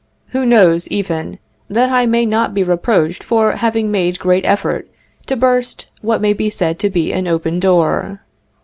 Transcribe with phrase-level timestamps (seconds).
[0.29, 1.37] Who knows, even,
[1.69, 4.89] that I may not be reproached for having made great effort
[5.27, 8.19] to burst what may be said to be an open door.